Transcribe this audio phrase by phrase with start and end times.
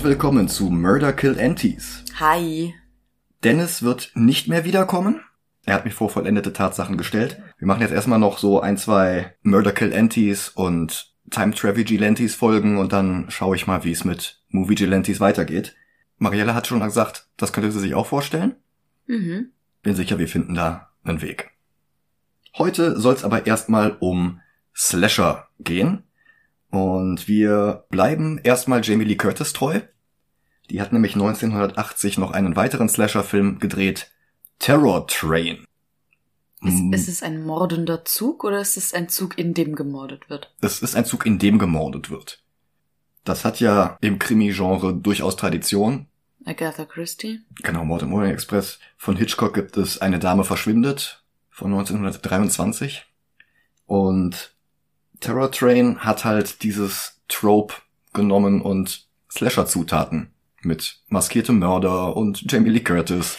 [0.00, 2.06] Und willkommen zu Murder Kill Antis.
[2.18, 2.74] Hi.
[3.44, 5.20] Dennis wird nicht mehr wiederkommen.
[5.66, 7.42] Er hat mich vor vollendete Tatsachen gestellt.
[7.58, 12.34] Wir machen jetzt erstmal noch so ein, zwei Murder Kill Antis und Time Travel Vigilantes
[12.34, 15.76] Folgen und dann schaue ich mal, wie es mit Movie Vigilantes weitergeht.
[16.16, 18.56] Mariella hat schon gesagt, das könnte sie sich auch vorstellen.
[19.06, 19.50] Mhm.
[19.82, 21.50] Bin sicher, wir finden da einen Weg.
[22.56, 24.40] Heute soll es aber erstmal um
[24.74, 26.04] Slasher gehen.
[26.70, 29.80] Und wir bleiben erstmal Jamie Lee Curtis treu.
[30.70, 34.10] Die hat nämlich 1980 noch einen weiteren Slasher-Film gedreht,
[34.60, 35.64] Terror Train.
[36.62, 40.30] Ist, Mm, ist es ein mordender Zug oder ist es ein Zug, in dem gemordet
[40.30, 40.54] wird?
[40.60, 42.42] es ist ein Zug, in dem gemordet wird.
[43.24, 46.06] Das hat ja im Krimi-Genre durchaus Tradition.
[46.44, 47.40] Agatha Christie?
[47.62, 48.78] Genau, Mord im Orient Express.
[48.96, 53.04] Von Hitchcock gibt es Eine Dame verschwindet von 1923.
[53.86, 54.54] Und
[55.20, 57.74] Terror Train hat halt dieses Trope
[58.12, 60.30] genommen und Slasher-Zutaten
[60.62, 63.38] mit maskiertem Mörder und Jamie Lee Curtis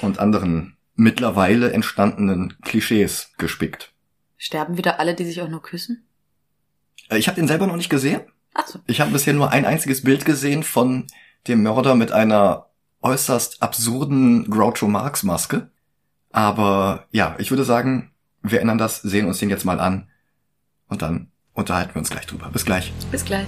[0.00, 3.92] und anderen mittlerweile entstandenen Klischees gespickt.
[4.36, 6.06] Sterben wieder alle, die sich auch nur küssen?
[7.08, 8.22] Äh, Ich habe den selber noch nicht gesehen.
[8.54, 8.80] Ach so.
[8.86, 11.06] Ich habe bisher nur ein einziges Bild gesehen von
[11.46, 12.66] dem Mörder mit einer
[13.02, 15.70] äußerst absurden Groucho Marx Maske.
[16.30, 20.08] Aber ja, ich würde sagen, wir ändern das, sehen uns den jetzt mal an
[20.88, 22.48] und dann unterhalten wir uns gleich drüber.
[22.52, 22.92] Bis gleich.
[23.10, 23.46] Bis gleich.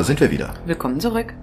[0.00, 0.54] Da sind wir wieder.
[0.64, 1.34] Willkommen zurück.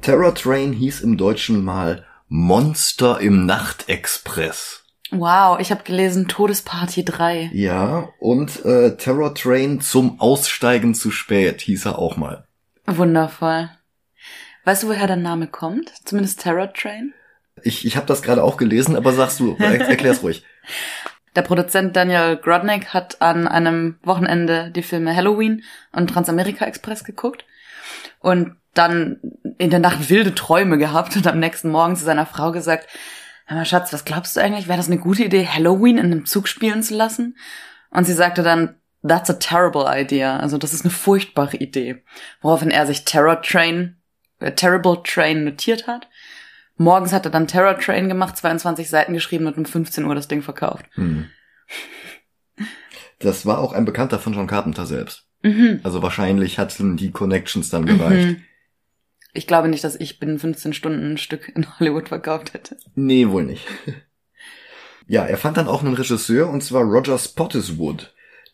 [0.00, 4.84] Terror Train hieß im Deutschen mal Monster im Nachtexpress.
[5.10, 7.50] Wow, ich habe gelesen Todesparty 3.
[7.52, 12.46] Ja, und äh, Terror Train zum Aussteigen zu spät hieß er auch mal.
[12.86, 13.68] Wundervoll.
[14.64, 15.92] Weißt du, woher der Name kommt?
[16.06, 17.12] Zumindest Terror Train?
[17.62, 20.46] Ich, ich habe das gerade auch gelesen, aber sagst du, er, erklär's ruhig.
[21.36, 27.44] Der Produzent Daniel Grodnick hat an einem Wochenende die Filme Halloween und Transamerika Express geguckt
[28.20, 29.20] und dann
[29.58, 32.88] in der Nacht wilde Träume gehabt und am nächsten Morgen zu seiner Frau gesagt,
[33.50, 34.68] Hör mal, Schatz, was glaubst du eigentlich?
[34.68, 37.36] Wäre das eine gute Idee, Halloween in einem Zug spielen zu lassen?
[37.90, 38.76] Und sie sagte dann,
[39.06, 40.36] that's a terrible idea.
[40.36, 42.04] Also das ist eine furchtbare Idee.
[42.42, 43.96] Woraufhin er sich Terror Train,
[44.38, 46.08] äh, Terrible Train notiert hat.
[46.80, 50.28] Morgens hat er dann Terror Train gemacht, 22 Seiten geschrieben und um 15 Uhr das
[50.28, 50.86] Ding verkauft.
[50.94, 51.26] Hm.
[53.18, 55.26] Das war auch ein Bekannter von John Carpenter selbst.
[55.42, 55.80] Mhm.
[55.82, 58.28] Also wahrscheinlich hatten die Connections dann gereicht.
[58.28, 58.42] Mhm.
[59.34, 62.78] Ich glaube nicht, dass ich binnen 15 Stunden ein Stück in Hollywood verkauft hätte.
[62.94, 63.66] Nee, wohl nicht.
[65.06, 68.06] Ja, er fand dann auch einen Regisseur, und zwar Roger Spottiswoode,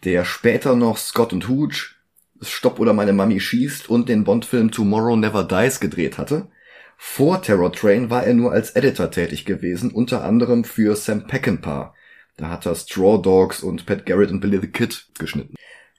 [0.02, 1.94] der später noch Scott und Hooch,
[2.40, 6.48] Stopp oder meine Mami schießt und den Bond-Film Tomorrow Never Dies gedreht hatte.
[6.96, 11.94] Vor Terror Train war er nur als Editor tätig gewesen, unter anderem für Sam Peckinpah.
[12.36, 15.54] Da hat er Straw Dogs und Pat Garrett und Billy the Kid geschnitten.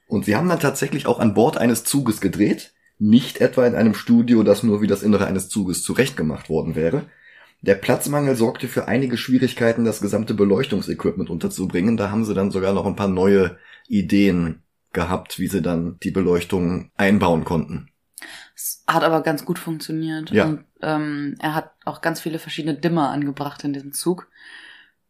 [0.06, 3.94] Und sie haben dann tatsächlich auch an Bord eines Zuges gedreht, nicht etwa in einem
[3.94, 7.06] Studio, das nur wie das Innere eines Zuges zurechtgemacht worden wäre.
[7.60, 11.96] Der Platzmangel sorgte für einige Schwierigkeiten, das gesamte Beleuchtungsequipment unterzubringen.
[11.96, 16.10] Da haben sie dann sogar noch ein paar neue Ideen gehabt, wie sie dann die
[16.10, 17.90] Beleuchtung einbauen konnten.
[18.54, 20.30] Es hat aber ganz gut funktioniert.
[20.30, 20.44] Ja.
[20.46, 24.28] Und ähm, er hat auch ganz viele verschiedene Dimmer angebracht in diesem Zug.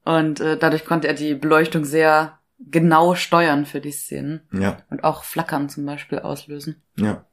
[0.04, 4.40] Und äh, dadurch konnte er die Beleuchtung sehr genau steuern für die Szenen.
[4.52, 6.82] Ja, Und auch Flackern zum Beispiel auslösen.
[6.96, 7.24] ja.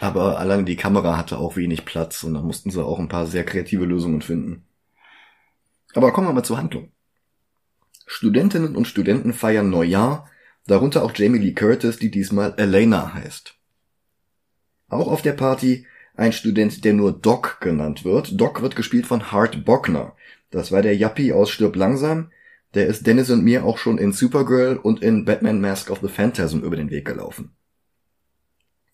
[0.00, 3.26] Aber allein die Kamera hatte auch wenig Platz und da mussten sie auch ein paar
[3.26, 4.64] sehr kreative Lösungen finden.
[5.94, 6.92] Aber kommen wir mal zur Handlung.
[8.06, 10.28] Studentinnen und Studenten feiern Neujahr,
[10.68, 13.57] darunter auch Jamie Lee Curtis, die diesmal Elena heißt.
[14.88, 18.40] Auch auf der Party ein Student, der nur Doc genannt wird.
[18.40, 20.16] Doc wird gespielt von Hart Bockner.
[20.50, 22.30] Das war der Yuppie aus Stirb langsam.
[22.74, 26.08] Der ist Dennis und mir auch schon in Supergirl und in Batman Mask of the
[26.08, 27.52] Phantasm über den Weg gelaufen.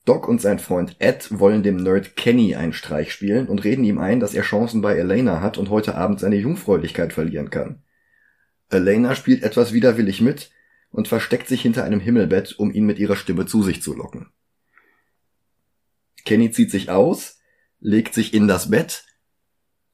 [0.05, 3.99] Doc und sein Freund Ed wollen dem Nerd Kenny einen Streich spielen und reden ihm
[3.99, 7.82] ein, dass er Chancen bei Elena hat und heute Abend seine Jungfräulichkeit verlieren kann.
[8.69, 10.50] Elena spielt etwas widerwillig mit
[10.90, 14.26] und versteckt sich hinter einem Himmelbett, um ihn mit ihrer Stimme zu sich zu locken.
[16.25, 17.38] Kenny zieht sich aus,
[17.81, 19.05] legt sich in das Bett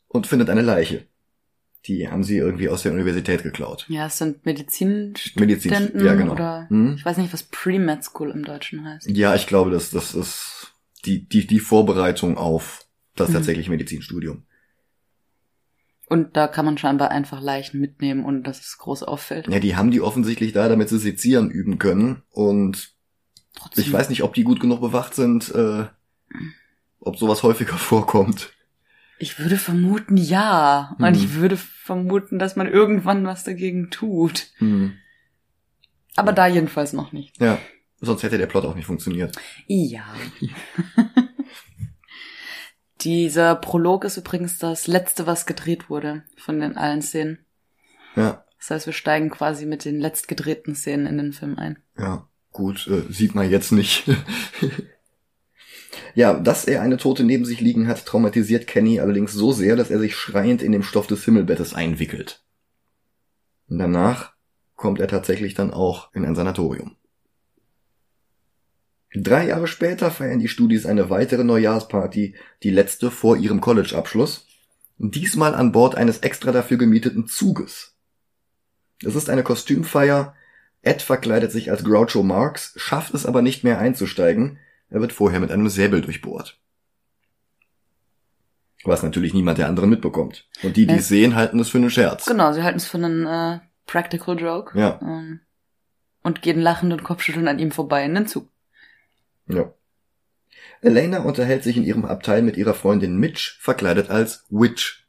[0.08, 1.06] und findet eine Leiche.
[1.86, 3.86] Die haben sie irgendwie aus der Universität geklaut.
[3.88, 6.32] Ja, es sind Medizinstudenten Medizin, ja genau.
[6.32, 6.94] oder Hm?
[6.96, 9.08] ich weiß nicht, was Pre-Med School im Deutschen heißt.
[9.10, 10.72] Ja, ich glaube, das, das ist
[11.06, 12.84] die, die, die Vorbereitung auf
[13.16, 13.34] das Mhm.
[13.34, 14.44] tatsächliche Medizinstudium.
[16.06, 19.46] Und da kann man scheinbar einfach Leichen mitnehmen, ohne dass es groß auffällt.
[19.48, 22.22] Ja, die haben die offensichtlich da, damit sie sezieren üben können.
[22.30, 22.94] Und
[23.54, 23.84] Trotzdem.
[23.84, 25.86] ich weiß nicht, ob die gut genug bewacht sind, äh,
[27.00, 28.52] ob sowas häufiger vorkommt.
[29.18, 30.96] Ich würde vermuten, ja.
[30.98, 31.14] Und Mhm.
[31.14, 34.46] ich würde vermuten, dass man irgendwann was dagegen tut.
[34.58, 34.94] Hm.
[36.16, 37.38] Aber da jedenfalls noch nicht.
[37.40, 37.58] Ja,
[38.00, 39.36] sonst hätte der Plot auch nicht funktioniert.
[39.66, 40.04] Ja.
[43.02, 47.38] Dieser Prolog ist übrigens das letzte, was gedreht wurde von den allen Szenen.
[48.16, 51.78] Ja, Das heißt, wir steigen quasi mit den letztgedrehten Szenen in den Film ein.
[51.98, 54.04] ja, gut, äh, sieht man jetzt nicht.
[56.14, 59.90] ja, dass er eine Tote neben sich liegen hat, traumatisiert Kenny allerdings so sehr, dass
[59.90, 62.42] er sich schreiend in dem Stoff des Himmelbettes einwickelt.
[63.68, 64.32] Und danach
[64.76, 66.96] kommt er tatsächlich dann auch in ein Sanatorium.
[69.14, 74.46] Drei Jahre später feiern die Studis eine weitere Neujahrsparty, die letzte vor ihrem College-Abschluss.
[74.98, 77.96] Diesmal an Bord eines extra dafür gemieteten Zuges.
[79.04, 80.34] Es ist eine Kostümfeier.
[80.82, 84.58] Ed verkleidet sich als Groucho Marx, schafft es aber nicht mehr einzusteigen.
[84.90, 86.58] Er wird vorher mit einem Säbel durchbohrt.
[88.84, 90.48] Was natürlich niemand der anderen mitbekommt.
[90.62, 92.26] Und die, die es sehen, halten es für einen Scherz.
[92.26, 94.78] Genau, sie halten es für einen äh, Practical Joke.
[94.78, 94.98] Ja.
[95.02, 95.40] Ähm,
[96.22, 98.48] und gehen lachend und kopfschüttelnd an ihm vorbei in den Zug.
[99.46, 99.72] Ja.
[100.82, 105.06] Elena unterhält sich in ihrem Abteil mit ihrer Freundin Mitch, verkleidet als Witch.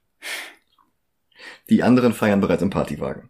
[1.70, 3.30] Die anderen feiern bereits im Partywagen.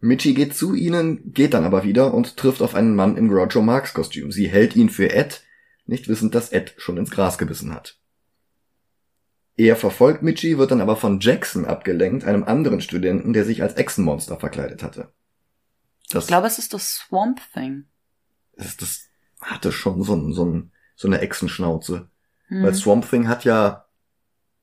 [0.00, 3.60] Mitchie geht zu ihnen, geht dann aber wieder und trifft auf einen Mann im Groucho
[3.60, 4.32] Marx Kostüm.
[4.32, 5.42] Sie hält ihn für Ed,
[5.86, 7.98] nicht wissend, dass Ed schon ins Gras gebissen hat.
[9.56, 13.74] Er verfolgt Mitchie, wird dann aber von Jackson abgelenkt, einem anderen Studenten, der sich als
[13.74, 15.12] Echsenmonster verkleidet hatte.
[16.08, 17.84] Das Ich glaube, es ist das Swamp Thing.
[18.56, 19.08] das, das
[19.40, 22.08] hatte schon so, ein, so, ein, so eine Echsenschnauze.
[22.46, 22.62] Hm.
[22.62, 23.84] Weil Swamp Thing hat ja,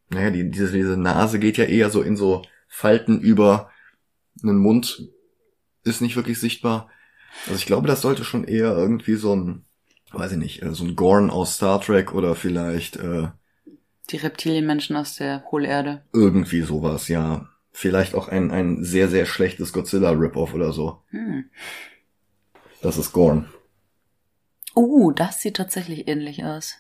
[0.10, 3.70] naja, die, diese, diese Nase geht ja eher so in so Falten über
[4.42, 5.10] einen Mund,
[5.88, 6.90] ist nicht wirklich sichtbar.
[7.46, 9.64] Also ich glaube, das sollte schon eher irgendwie so ein,
[10.12, 13.30] weiß ich nicht, äh, so ein Gorn aus Star Trek oder vielleicht äh,
[14.10, 16.04] Die Reptilienmenschen aus der Hohlerde.
[16.14, 17.50] irgendwie sowas, ja.
[17.72, 21.02] Vielleicht auch ein, ein sehr, sehr schlechtes Godzilla-Rip-Off oder so.
[21.10, 21.46] Hm.
[22.82, 23.48] Das ist Gorn.
[24.76, 26.76] Uh, das sieht tatsächlich ähnlich aus.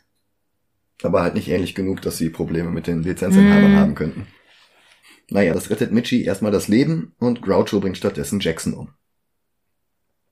[1.04, 3.76] aber halt nicht ähnlich genug, dass sie Probleme mit den Lizenzinhabern Hm.
[3.78, 4.28] haben könnten.
[5.30, 8.94] Naja, das rettet Mitchie erstmal das Leben und Groucho bringt stattdessen Jackson um.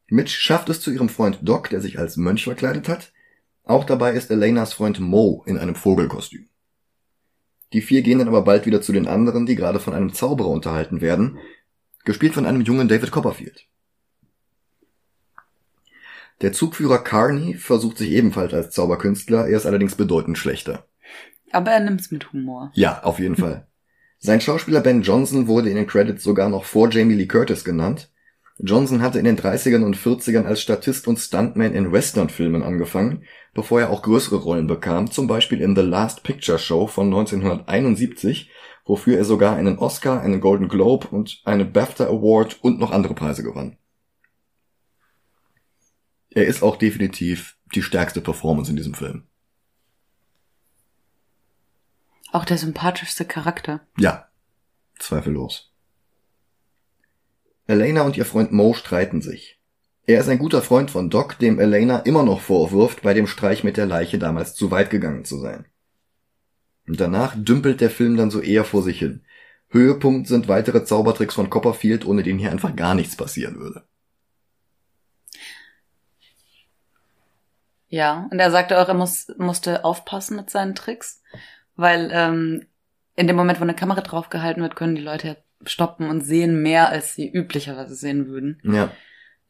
[0.08, 3.12] Mitch schafft es zu ihrem Freund Doc, der sich als Mönch verkleidet hat.
[3.64, 6.48] Auch dabei ist Elenas Freund Mo in einem Vogelkostüm.
[7.74, 10.50] Die vier gehen dann aber bald wieder zu den anderen, die gerade von einem Zauberer
[10.50, 11.40] unterhalten werden,
[12.06, 13.68] gespielt von einem jungen David Copperfield.
[16.42, 20.86] Der Zugführer Carney versucht sich ebenfalls als Zauberkünstler, er ist allerdings bedeutend schlechter.
[21.52, 22.72] Aber er nimmt's mit Humor.
[22.76, 23.68] Ja, auf jeden Fall.
[24.18, 28.10] Sein Schauspieler Ben Johnson wurde in den Credits sogar noch vor Jamie Lee Curtis genannt.
[28.58, 33.82] Johnson hatte in den 30ern und 40ern als Statist und Stuntman in Westernfilmen angefangen, bevor
[33.82, 38.50] er auch größere Rollen bekam, zum Beispiel in The Last Picture Show von 1971,
[38.86, 43.14] wofür er sogar einen Oscar, einen Golden Globe und eine BAFTA Award und noch andere
[43.14, 43.78] Preise gewann.
[46.30, 49.28] Er ist auch definitiv die stärkste Performance in diesem Film.
[52.36, 53.80] Auch der sympathischste Charakter.
[53.98, 54.28] Ja,
[55.00, 55.72] zweifellos.
[57.66, 59.62] Elena und ihr Freund Mo streiten sich.
[60.06, 63.64] Er ist ein guter Freund von Doc, dem Elena immer noch vorwirft, bei dem Streich
[63.64, 65.66] mit der Leiche damals zu weit gegangen zu sein.
[66.86, 69.24] Und danach dümpelt der Film dann so eher vor sich hin.
[69.70, 73.88] Höhepunkt sind weitere Zaubertricks von Copperfield, ohne denen hier einfach gar nichts passieren würde.
[77.88, 81.22] Ja, und er sagte auch, er muss, musste aufpassen mit seinen Tricks,
[81.76, 82.66] weil ähm,
[83.16, 86.62] in dem Moment, wo eine Kamera draufgehalten wird, können die Leute ja stoppen und sehen
[86.62, 88.62] mehr, als sie üblicherweise sehen würden.
[88.64, 88.92] Ja.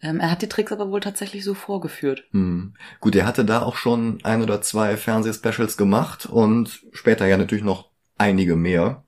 [0.01, 2.23] Ähm, er hat die Tricks aber wohl tatsächlich so vorgeführt.
[2.31, 2.75] Hm.
[2.99, 7.63] Gut, er hatte da auch schon ein oder zwei Fernsehspecials gemacht und später ja natürlich
[7.63, 9.03] noch einige mehr.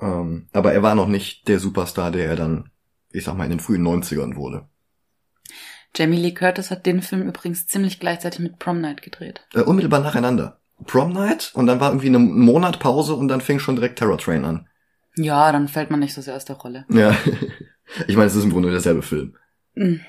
[0.00, 2.70] Ähm, aber er war noch nicht der Superstar, der er dann,
[3.10, 4.68] ich sag mal, in den frühen 90ern wurde.
[5.94, 9.46] Jamie Lee Curtis hat den Film übrigens ziemlich gleichzeitig mit Prom Night gedreht.
[9.54, 10.59] Äh, unmittelbar nacheinander.
[10.86, 14.18] Prom Night und dann war irgendwie eine Monat Pause und dann fing schon direkt Terror
[14.18, 14.68] Train an.
[15.16, 16.84] Ja, dann fällt man nicht so sehr aus der Rolle.
[16.88, 17.16] Ja.
[18.06, 19.36] ich meine, es ist im Grunde derselbe Film.
[19.74, 20.00] Mhm.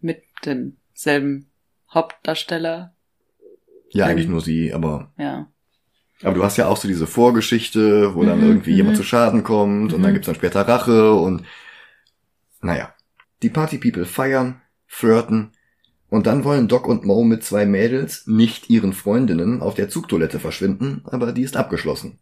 [0.00, 1.50] Mit demselben
[1.92, 2.94] Hauptdarsteller.
[3.90, 4.10] Ja, Ähm.
[4.10, 5.48] eigentlich nur sie, aber Ja.
[6.22, 8.76] Aber du hast ja auch so diese Vorgeschichte, wo dann Mhm, irgendwie mhm.
[8.76, 10.14] jemand zu Schaden kommt und dann Mhm.
[10.14, 11.44] gibt's dann später Rache und
[12.60, 12.94] naja.
[13.42, 15.52] Die Party People feiern, flirten
[16.14, 20.38] und dann wollen Doc und Mo mit zwei Mädels, nicht ihren Freundinnen, auf der Zugtoilette
[20.38, 22.20] verschwinden, aber die ist abgeschlossen.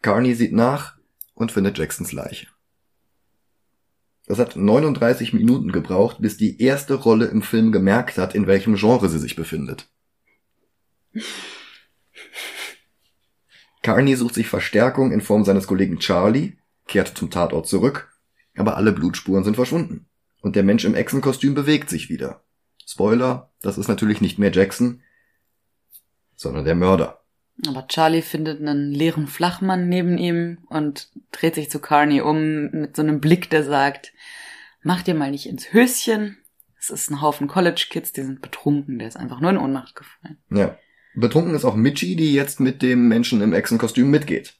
[0.00, 0.96] Carney sieht nach
[1.34, 2.46] und findet Jacksons Leiche.
[4.26, 8.76] Es hat 39 Minuten gebraucht, bis die erste Rolle im Film gemerkt hat, in welchem
[8.76, 9.88] Genre sie sich befindet.
[13.82, 18.08] Carney sucht sich Verstärkung in Form seines Kollegen Charlie, kehrt zum Tatort zurück,
[18.56, 20.06] aber alle Blutspuren sind verschwunden.
[20.42, 22.45] Und der Mensch im Echsenkostüm bewegt sich wieder.
[22.86, 25.02] Spoiler, das ist natürlich nicht mehr Jackson,
[26.36, 27.20] sondern der Mörder.
[27.66, 32.96] Aber Charlie findet einen leeren Flachmann neben ihm und dreht sich zu Carney um mit
[32.96, 34.12] so einem Blick, der sagt,
[34.82, 36.38] mach dir mal nicht ins Höschen.
[36.78, 40.38] Es ist ein Haufen College-Kids, die sind betrunken, der ist einfach nur in Ohnmacht gefallen.
[40.50, 40.78] Ja.
[41.14, 44.55] Betrunken ist auch Mitchie, die jetzt mit dem Menschen im Echsenkostüm mitgeht.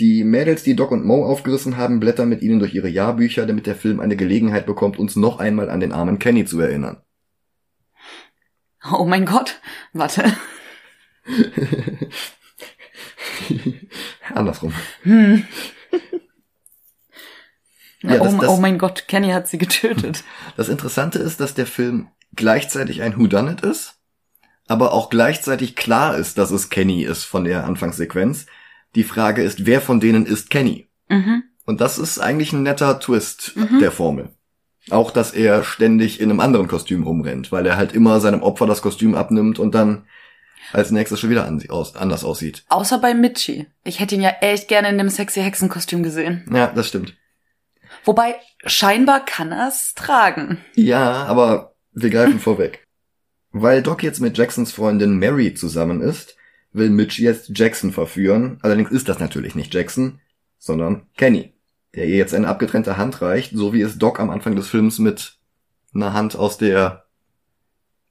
[0.00, 3.66] Die Mädels, die Doc und Mo aufgerissen haben, blättern mit ihnen durch ihre Jahrbücher, damit
[3.66, 7.02] der Film eine Gelegenheit bekommt, uns noch einmal an den armen Kenny zu erinnern.
[8.92, 9.60] Oh mein Gott,
[9.92, 10.24] warte.
[14.34, 14.72] Andersrum.
[15.02, 15.44] Hm.
[18.04, 20.24] Ja, oh, das- das- oh mein Gott, Kenny hat sie getötet.
[20.56, 23.94] Das Interessante ist, dass der Film gleichzeitig ein Whodunit ist,
[24.66, 28.46] aber auch gleichzeitig klar ist, dass es Kenny ist von der Anfangssequenz.
[28.94, 30.88] Die Frage ist, wer von denen ist Kenny?
[31.08, 31.44] Mhm.
[31.64, 33.78] Und das ist eigentlich ein netter Twist Mhm.
[33.78, 34.30] der Formel.
[34.90, 38.66] Auch, dass er ständig in einem anderen Kostüm rumrennt, weil er halt immer seinem Opfer
[38.66, 40.06] das Kostüm abnimmt und dann
[40.72, 42.64] als nächstes schon wieder an, aus, anders aussieht.
[42.68, 43.66] Außer bei Mitchie.
[43.84, 46.44] Ich hätte ihn ja echt gerne in dem sexy Hexenkostüm gesehen.
[46.52, 47.14] Ja, das stimmt.
[48.04, 48.34] Wobei,
[48.64, 50.58] scheinbar kann er es tragen.
[50.74, 52.84] Ja, aber wir greifen vorweg.
[53.52, 56.36] Weil Doc jetzt mit Jacksons Freundin Mary zusammen ist,
[56.72, 58.58] will Mitch jetzt Jackson verführen.
[58.62, 60.20] Allerdings ist das natürlich nicht Jackson,
[60.58, 61.52] sondern Kenny,
[61.94, 64.98] der ihr jetzt eine abgetrennte Hand reicht, so wie es Doc am Anfang des Films
[64.98, 65.38] mit
[65.94, 67.04] einer Hand aus der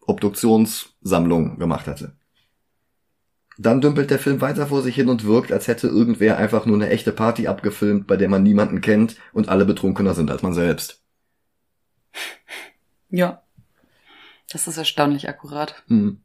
[0.06, 2.14] Obduktionssammlung gemacht hatte.
[3.58, 6.76] Dann dümpelt der Film weiter vor sich hin und wirkt, als hätte irgendwer einfach nur
[6.76, 10.54] eine echte Party abgefilmt, bei der man niemanden kennt und alle betrunkener sind als man
[10.54, 11.04] selbst.
[13.10, 13.44] Ja.
[14.50, 15.84] Das ist erstaunlich akkurat.
[15.88, 16.22] Hm.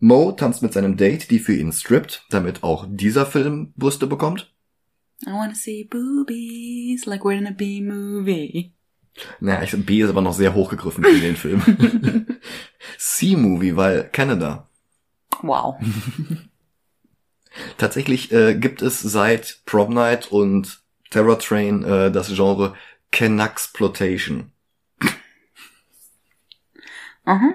[0.00, 4.50] Mo tanzt mit seinem Date, die für ihn strippt, damit auch dieser Film Brüste bekommt.
[5.26, 8.72] I wanna see boobies like we're in a B-movie.
[9.40, 11.62] Naja, ich, B ist aber noch sehr hochgegriffen für den Film.
[12.98, 14.68] C-Movie, weil Canada.
[15.42, 15.76] Wow.
[17.76, 20.80] Tatsächlich äh, gibt es seit Prom Night und
[21.10, 22.74] Terror Train äh, das Genre
[23.10, 24.52] Canucksploitation.
[27.24, 27.54] Aha.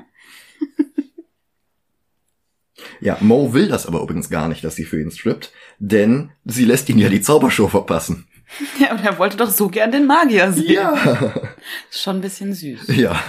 [3.05, 6.65] Ja, Mo will das aber übrigens gar nicht, dass sie für ihn strippt, denn sie
[6.65, 8.27] lässt ihn ja die Zaubershow verpassen.
[8.79, 10.73] Ja, und er wollte doch so gern den Magier sehen.
[10.73, 10.93] Ja.
[11.89, 12.95] Ist schon ein bisschen süß.
[12.95, 13.19] Ja.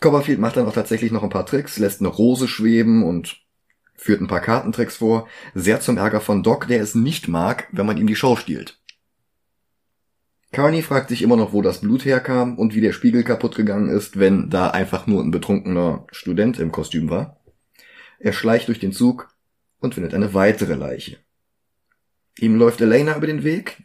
[0.00, 3.36] Copperfield macht dann auch tatsächlich noch ein paar Tricks, lässt eine Rose schweben und
[3.94, 7.84] führt ein paar Kartentricks vor, sehr zum Ärger von Doc, der es nicht mag, wenn
[7.84, 8.78] man ihm die Show stiehlt.
[10.52, 13.90] Carney fragt sich immer noch, wo das Blut herkam und wie der Spiegel kaputt gegangen
[13.90, 17.39] ist, wenn da einfach nur ein betrunkener Student im Kostüm war.
[18.20, 19.34] Er schleicht durch den Zug
[19.80, 21.16] und findet eine weitere Leiche.
[22.38, 23.82] Ihm läuft Elena über den Weg.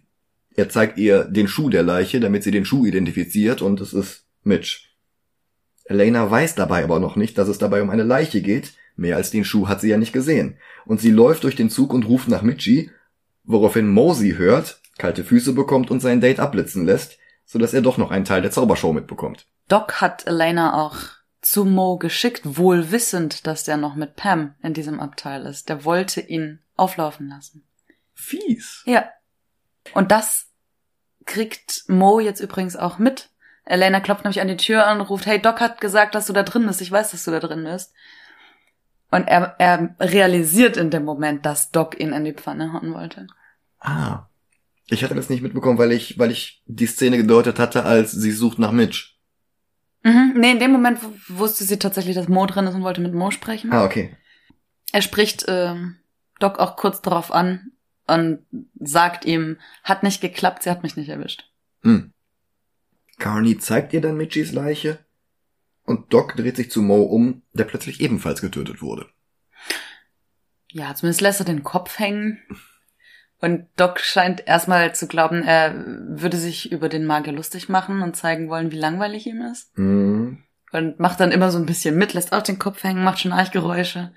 [0.53, 4.25] Er zeigt ihr den Schuh der Leiche, damit sie den Schuh identifiziert und es ist
[4.43, 4.89] Mitch.
[5.85, 8.73] Elena weiß dabei aber noch nicht, dass es dabei um eine Leiche geht.
[8.97, 10.57] Mehr als den Schuh hat sie ja nicht gesehen.
[10.85, 12.91] Und sie läuft durch den Zug und ruft nach Mitchie,
[13.43, 18.11] woraufhin Mosey hört, kalte Füße bekommt und sein Date abblitzen lässt, sodass er doch noch
[18.11, 19.47] einen Teil der Zaubershow mitbekommt.
[19.69, 20.97] Doc hat Elena auch
[21.45, 25.69] zu Mo geschickt, wohl wissend, dass der noch mit Pam in diesem Abteil ist.
[25.69, 27.63] Der wollte ihn auflaufen lassen.
[28.15, 28.81] Fies.
[28.85, 29.05] Ja.
[29.93, 30.47] Und das
[31.25, 33.29] kriegt Mo jetzt übrigens auch mit.
[33.63, 36.33] Elena klopft nämlich an die Tür an und ruft, hey, Doc hat gesagt, dass du
[36.33, 36.81] da drin bist.
[36.81, 37.93] Ich weiß, dass du da drin bist.
[39.11, 43.27] Und er, er realisiert in dem Moment, dass Doc ihn in die Pfanne hauen wollte.
[43.79, 44.25] Ah.
[44.87, 48.31] Ich hatte das nicht mitbekommen, weil ich, weil ich die Szene gedeutet hatte, als sie
[48.31, 49.14] sucht nach Mitch.
[50.05, 50.33] Mhm.
[50.35, 53.31] Nee, in dem Moment wusste sie tatsächlich, dass Mo drin ist und wollte mit Mo
[53.31, 53.73] sprechen.
[53.73, 54.15] Ah, okay.
[54.91, 55.97] Er spricht ähm,
[56.39, 57.71] Doc auch kurz darauf an
[58.05, 58.45] und
[58.79, 61.49] sagt ihm, hat nicht geklappt, sie hat mich nicht erwischt.
[61.81, 62.13] Hm.
[63.17, 64.99] Carney zeigt ihr dann Mitchies Leiche
[65.85, 69.09] und Doc dreht sich zu Mo um, der plötzlich ebenfalls getötet wurde.
[70.69, 72.39] Ja, zumindest lässt er den Kopf hängen.
[73.41, 75.75] Und Doc scheint erstmal zu glauben, er
[76.07, 79.75] würde sich über den Magier lustig machen und zeigen wollen, wie langweilig ihm ist.
[79.75, 80.39] Hm.
[80.71, 83.33] Und macht dann immer so ein bisschen mit, lässt auch den Kopf hängen, macht schon
[83.33, 84.13] Eichgeräusche.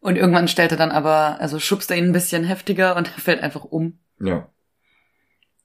[0.00, 3.20] Und irgendwann stellt er dann aber, also schubst er ihn ein bisschen heftiger und er
[3.20, 3.98] fällt einfach um.
[4.20, 4.48] Ja.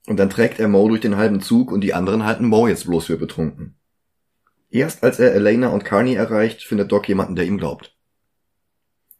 [0.06, 2.86] Und dann trägt er Mo durch den halben Zug und die anderen halten Mo jetzt
[2.86, 3.76] bloß für betrunken.
[4.70, 7.93] Erst als er Elena und Carney erreicht, findet Doc jemanden, der ihm glaubt.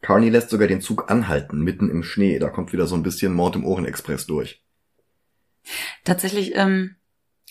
[0.01, 2.37] Carney lässt sogar den Zug anhalten, mitten im Schnee.
[2.39, 4.61] Da kommt wieder so ein bisschen Mord im Ohrenexpress durch.
[6.03, 6.95] Tatsächlich ähm,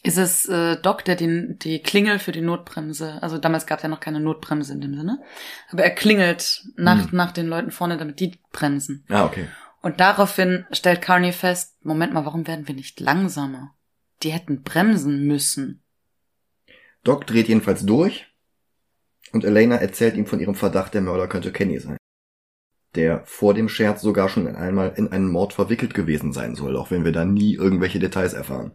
[0.04, 3.82] Ist es äh, Doc, der die, die Klingel für die Notbremse, also damals gab es
[3.84, 5.20] ja noch keine Notbremse in dem Sinne,
[5.70, 7.16] aber er klingelt nach, Hm.
[7.16, 9.04] nach den Leuten vorne, damit die bremsen.
[9.08, 9.48] Ah, okay.
[9.80, 13.74] Und daraufhin stellt Carney fest, Moment mal, warum werden wir nicht langsamer?
[14.22, 15.82] Die hätten bremsen müssen.
[17.02, 18.26] Doc dreht jedenfalls durch
[19.32, 21.96] und Elena erzählt ihm von ihrem Verdacht, der Mörder könnte Kenny sein.
[22.94, 26.90] Der vor dem Scherz sogar schon einmal in einen Mord verwickelt gewesen sein soll, auch
[26.90, 28.72] wenn wir da nie irgendwelche Details erfahren.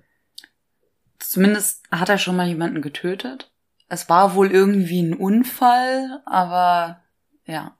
[1.19, 3.51] Zumindest hat er schon mal jemanden getötet.
[3.87, 7.01] Es war wohl irgendwie ein Unfall, aber
[7.45, 7.75] ja.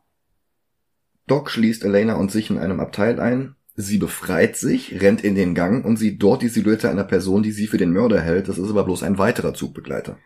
[1.28, 3.56] Doc schließt Elena und sich in einem Abteil ein.
[3.76, 7.52] Sie befreit sich, rennt in den Gang und sieht dort die Silhouette einer Person, die
[7.52, 8.50] sie für den Mörder hält.
[8.50, 10.18] Das ist aber bloß ein weiterer Zugbegleiter.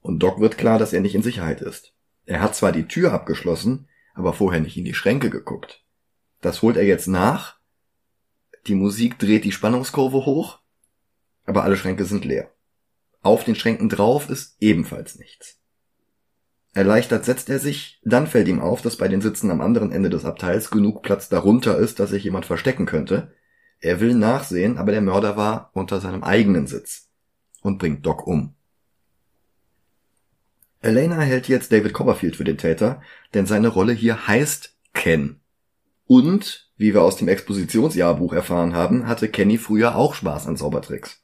[0.00, 1.92] Und Doc wird klar, dass er nicht in Sicherheit ist.
[2.24, 3.86] Er hat zwar die Tür abgeschlossen,
[4.20, 5.82] aber vorher nicht in die Schränke geguckt.
[6.42, 7.58] Das holt er jetzt nach.
[8.66, 10.58] Die Musik dreht die Spannungskurve hoch,
[11.46, 12.50] aber alle Schränke sind leer.
[13.22, 15.58] Auf den Schränken drauf ist ebenfalls nichts.
[16.72, 20.10] Erleichtert setzt er sich, dann fällt ihm auf, dass bei den Sitzen am anderen Ende
[20.10, 23.32] des Abteils genug Platz darunter ist, dass sich jemand verstecken könnte.
[23.80, 27.08] Er will nachsehen, aber der Mörder war unter seinem eigenen Sitz
[27.62, 28.54] und bringt Doc um.
[30.82, 33.02] Elena hält jetzt David Copperfield für den Täter,
[33.34, 35.40] denn seine Rolle hier heißt Ken.
[36.06, 41.22] Und, wie wir aus dem Expositionsjahrbuch erfahren haben, hatte Kenny früher auch Spaß an Zaubertricks.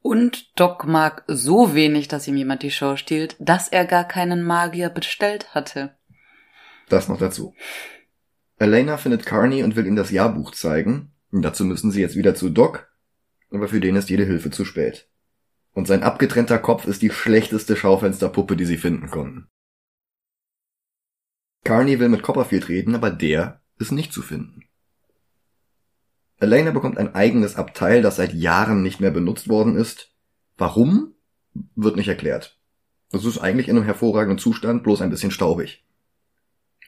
[0.00, 4.42] Und Doc mag so wenig, dass ihm jemand die Show stiehlt, dass er gar keinen
[4.42, 5.96] Magier bestellt hatte.
[6.88, 7.54] Das noch dazu.
[8.58, 11.12] Elena findet Carney und will ihm das Jahrbuch zeigen.
[11.30, 12.92] Und dazu müssen sie jetzt wieder zu Doc,
[13.50, 15.08] aber für den ist jede Hilfe zu spät.
[15.74, 19.48] Und sein abgetrennter Kopf ist die schlechteste Schaufensterpuppe, die sie finden konnten.
[21.64, 24.64] Carney will mit Copperfield reden, aber der ist nicht zu finden.
[26.40, 30.12] Elena bekommt ein eigenes Abteil, das seit Jahren nicht mehr benutzt worden ist.
[30.58, 31.14] Warum?
[31.76, 32.58] Wird nicht erklärt.
[33.12, 35.84] Es ist eigentlich in einem hervorragenden Zustand, bloß ein bisschen staubig.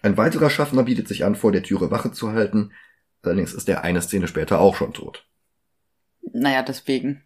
[0.03, 2.73] Ein weiterer Schaffner bietet sich an, vor der Türe Wache zu halten,
[3.23, 5.27] allerdings ist er eine Szene später auch schon tot.
[6.33, 7.23] Naja, deswegen.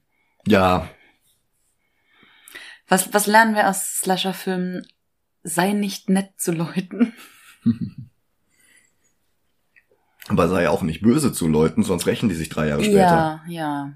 [0.46, 0.90] Ja,
[2.88, 4.86] Was, was lernen wir aus Slasher-Filmen?
[5.42, 7.12] Sei nicht nett zu Leuten.
[10.28, 12.98] aber sei auch nicht böse zu Leuten, sonst rächen die sich drei Jahre später.
[12.98, 13.92] Ja, ja.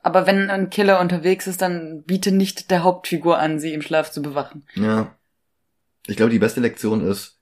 [0.00, 4.10] Aber wenn ein Killer unterwegs ist, dann biete nicht der Hauptfigur an, sie im Schlaf
[4.10, 4.64] zu bewachen.
[4.74, 5.16] Ja.
[6.06, 7.38] Ich glaube, die beste Lektion ist,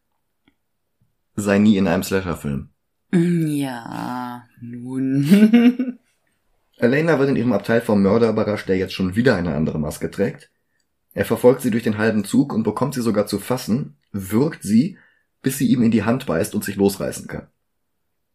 [1.34, 2.68] sei nie in einem Slasher-Film.
[3.12, 5.89] Mm, Ja, nun.
[6.80, 10.10] Elena wird in ihrem Abteil vom Mörder überrascht, der jetzt schon wieder eine andere Maske
[10.10, 10.50] trägt.
[11.12, 14.96] Er verfolgt sie durch den halben Zug und bekommt sie sogar zu fassen, wirkt sie,
[15.42, 17.48] bis sie ihm in die Hand beißt und sich losreißen kann.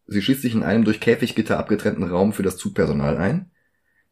[0.06, 3.50] Sie schließt sich in einem durch Käfiggitter abgetrennten Raum für das Zugpersonal ein.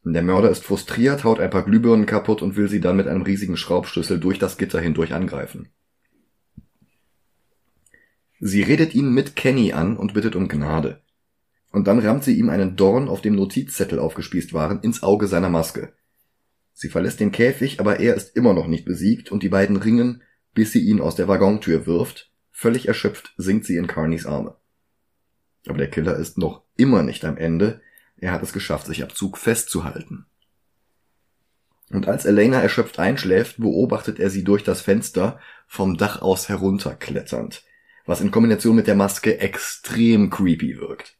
[0.03, 3.21] Der Mörder ist frustriert, haut ein paar Glühbirnen kaputt und will sie dann mit einem
[3.21, 5.69] riesigen Schraubschlüssel durch das Gitter hindurch angreifen.
[8.39, 11.02] Sie redet ihn mit Kenny an und bittet um Gnade.
[11.73, 15.49] Und dann rammt sie ihm einen Dorn, auf dem Notizzettel aufgespießt waren, ins Auge seiner
[15.49, 15.91] Maske.
[16.71, 20.21] Sie verlässt den Käfig, aber er ist immer noch nicht besiegt und die beiden ringen,
[20.53, 22.31] bis sie ihn aus der Waggontür wirft.
[22.51, 24.55] Völlig erschöpft sinkt sie in Carneys Arme.
[25.65, 27.81] Aber der Killer ist noch immer nicht am Ende.
[28.17, 30.27] Er hat es geschafft, sich am Zug festzuhalten.
[31.89, 37.63] Und als Elena erschöpft einschläft, beobachtet er sie durch das Fenster vom Dach aus herunterkletternd,
[38.05, 41.17] was in Kombination mit der Maske extrem creepy wirkt.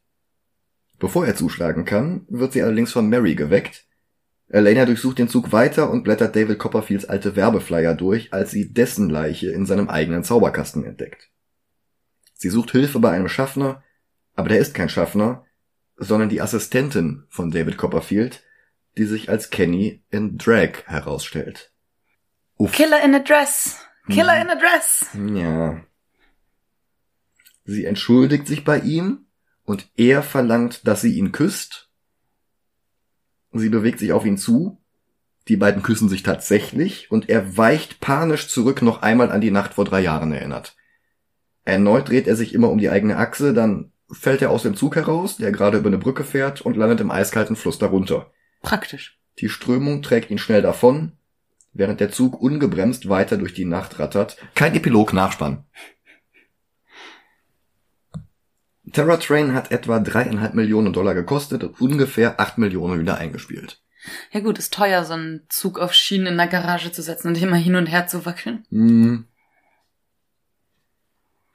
[0.98, 3.86] Bevor er zuschlagen kann, wird sie allerdings von Mary geweckt.
[4.48, 9.10] Elena durchsucht den Zug weiter und blättert David Copperfields alte Werbeflyer durch, als sie dessen
[9.10, 11.30] Leiche in seinem eigenen Zauberkasten entdeckt.
[12.34, 13.82] Sie sucht Hilfe bei einem Schaffner,
[14.34, 15.44] aber der ist kein Schaffner,
[15.96, 18.42] sondern die Assistentin von David Copperfield,
[18.98, 21.72] die sich als Kenny in Drag herausstellt.
[22.56, 22.72] Uff.
[22.72, 23.80] Killer in a dress.
[24.08, 24.42] Killer Mhm.
[24.42, 25.06] in a dress.
[25.34, 25.80] Ja.
[27.64, 29.26] Sie entschuldigt sich bei ihm
[29.64, 31.90] und er verlangt, dass sie ihn küsst.
[33.52, 34.78] Sie bewegt sich auf ihn zu.
[35.48, 39.74] Die beiden küssen sich tatsächlich und er weicht panisch zurück, noch einmal an die Nacht
[39.74, 40.76] vor drei Jahren erinnert.
[41.64, 44.96] Erneut dreht er sich immer um die eigene Achse, dann fällt er aus dem Zug
[44.96, 48.30] heraus, der gerade über eine Brücke fährt und landet im eiskalten Fluss darunter.
[48.62, 49.18] Praktisch.
[49.38, 51.12] Die Strömung trägt ihn schnell davon,
[51.72, 54.36] während der Zug ungebremst weiter durch die Nacht rattert.
[54.54, 55.12] Kein Epilog
[58.94, 63.82] Terror Train hat etwa dreieinhalb Millionen Dollar gekostet und ungefähr acht Millionen wieder eingespielt.
[64.30, 67.42] Ja gut, ist teuer, so einen Zug auf Schienen in der Garage zu setzen und
[67.42, 68.64] immer hin und her zu wackeln.
[68.70, 69.26] Hm.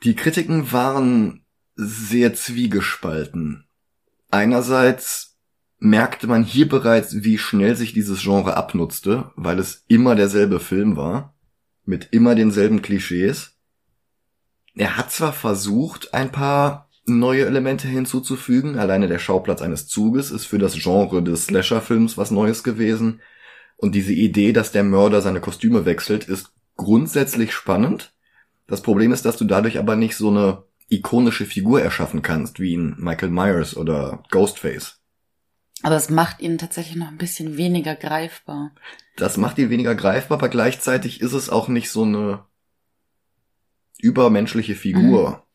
[0.03, 3.65] Die Kritiken waren sehr zwiegespalten.
[4.31, 5.37] Einerseits
[5.77, 10.97] merkte man hier bereits, wie schnell sich dieses Genre abnutzte, weil es immer derselbe Film
[10.97, 11.35] war,
[11.85, 13.55] mit immer denselben Klischees.
[14.75, 20.45] Er hat zwar versucht, ein paar neue Elemente hinzuzufügen, alleine der Schauplatz eines Zuges ist
[20.45, 23.21] für das Genre des Slasher-Films was Neues gewesen,
[23.81, 28.13] und diese Idee, dass der Mörder seine Kostüme wechselt, ist grundsätzlich spannend.
[28.67, 32.73] Das Problem ist, dass du dadurch aber nicht so eine ikonische Figur erschaffen kannst, wie
[32.73, 34.99] in Michael Myers oder Ghostface.
[35.81, 38.75] Aber es macht ihn tatsächlich noch ein bisschen weniger greifbar.
[39.15, 42.43] Das macht ihn weniger greifbar, aber gleichzeitig ist es auch nicht so eine
[43.97, 45.45] übermenschliche Figur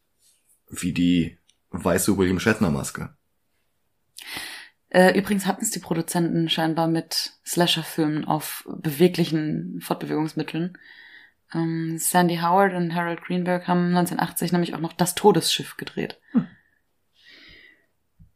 [0.71, 0.77] mhm.
[0.81, 1.39] wie die
[1.83, 3.11] weiße William Shatner Maske.
[4.91, 10.79] Äh, übrigens hatten es die Produzenten scheinbar mit Slasher-Filmen auf beweglichen Fortbewegungsmitteln.
[11.53, 16.21] Ähm, Sandy Howard und Harold Greenberg haben 1980 nämlich auch noch Das Todesschiff gedreht.
[16.31, 16.47] Hm.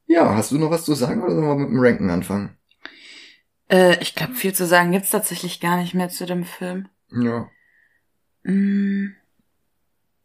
[0.07, 2.57] Ja, hast du noch was zu sagen oder sollen wir mit dem Ranken anfangen?
[3.71, 6.89] Äh, ich glaube, viel zu sagen gibt's tatsächlich gar nicht mehr zu dem Film.
[7.11, 7.49] Ja.
[8.43, 9.15] Mm,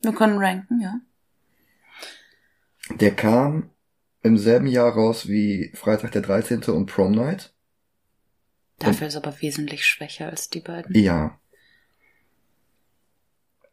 [0.02, 0.95] wir können ranken, ja.
[2.99, 3.69] Der kam
[4.21, 6.63] im selben Jahr raus wie Freitag der 13.
[6.63, 7.53] und Prom Night.
[8.79, 10.95] Dafür und, ist aber wesentlich schwächer als die beiden.
[10.95, 11.39] Ja.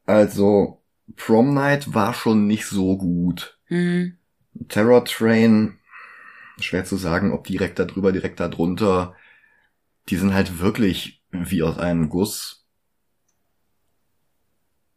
[0.07, 0.83] Also,
[1.17, 3.59] Prom Night war schon nicht so gut.
[3.69, 4.19] Mhm.
[4.69, 5.79] Terror Train,
[6.59, 9.15] schwer zu sagen, ob direkt darüber, direkt darunter.
[10.09, 12.67] Die sind halt wirklich wie aus einem Guss.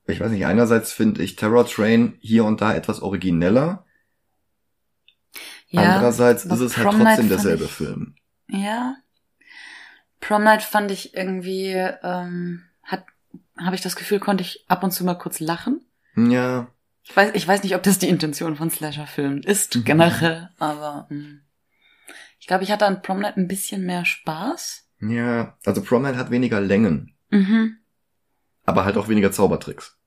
[0.05, 3.85] Ich weiß nicht, einerseits finde ich Terror Train hier und da etwas origineller.
[5.73, 8.15] Ja, Andererseits ist es halt trotzdem derselbe ich, Film.
[8.47, 8.95] Ja.
[10.19, 13.05] Prom Night fand ich irgendwie, ähm, hat,
[13.57, 15.83] habe ich das Gefühl, konnte ich ab und zu mal kurz lachen.
[16.15, 16.67] Ja.
[17.03, 19.83] Ich weiß, ich weiß nicht, ob das die Intention von Slasher-Filmen ist, mhm.
[19.83, 21.17] generell, aber mh.
[21.17, 21.41] Hm.
[22.39, 24.87] ich glaube, ich hatte an Prom Night ein bisschen mehr Spaß.
[25.01, 27.15] Ja, also Prom Night hat weniger Längen.
[27.31, 27.77] Mhm.
[28.63, 29.97] Aber halt auch weniger Zaubertricks.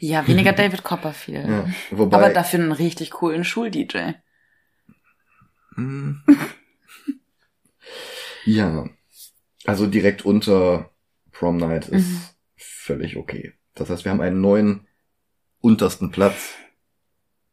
[0.00, 1.46] Ja, weniger David Copperfield.
[1.48, 4.14] Ja, wobei, aber dafür einen richtig coolen Schul-DJ.
[5.76, 6.22] Hm.
[8.44, 8.88] ja.
[9.64, 10.90] Also direkt unter
[11.32, 12.22] Prom Night ist mhm.
[12.56, 13.54] völlig okay.
[13.74, 14.86] Das heißt, wir haben einen neuen
[15.60, 16.54] untersten Platz.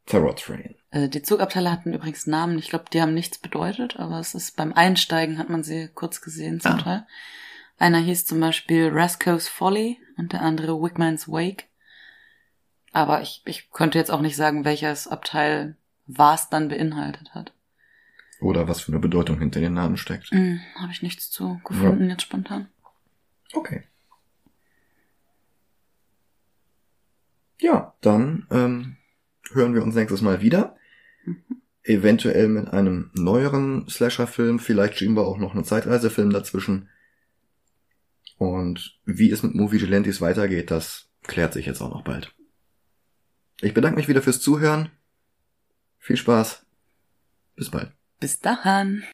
[0.06, 0.74] Terror Train.
[0.90, 2.58] Äh, die Zugabteile hatten übrigens Namen.
[2.58, 6.20] Ich glaube, die haben nichts bedeutet, aber es ist beim Einsteigen hat man sie kurz
[6.20, 6.78] gesehen zum ah.
[6.78, 7.06] Teil.
[7.78, 11.64] Einer hieß zum Beispiel Rasco's Folly und der andere Wickman's Wake.
[12.92, 17.52] Aber ich, ich könnte jetzt auch nicht sagen, welches Abteil was dann beinhaltet hat.
[18.44, 20.30] Oder was für eine Bedeutung hinter den Namen steckt.
[20.30, 22.10] Mm, Habe ich nichts zu gefunden ja.
[22.10, 22.68] jetzt spontan.
[23.54, 23.84] Okay.
[27.58, 28.96] Ja, dann ähm,
[29.50, 30.76] hören wir uns nächstes Mal wieder.
[31.24, 31.62] Mhm.
[31.84, 34.58] Eventuell mit einem neueren Slasher-Film.
[34.58, 36.90] Vielleicht schieben wir auch noch einen Zeitreisefilm dazwischen.
[38.36, 42.34] Und wie es mit Movie Gelantis weitergeht, das klärt sich jetzt auch noch bald.
[43.62, 44.90] Ich bedanke mich wieder fürs Zuhören.
[45.98, 46.66] Viel Spaß.
[47.56, 47.90] Bis bald.
[48.24, 49.04] Bis dahin.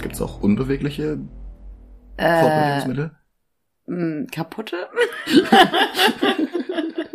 [0.00, 1.18] Gibt es auch unbewegliche
[2.18, 3.10] äh, Fortbewegungsmittel?
[4.30, 4.88] Kaputte?